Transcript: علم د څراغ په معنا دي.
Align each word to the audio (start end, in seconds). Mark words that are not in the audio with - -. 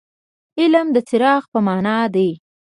علم 0.59 0.87
د 0.95 0.97
څراغ 1.07 1.43
په 1.51 1.59
معنا 1.67 1.97
دي. 2.15 2.29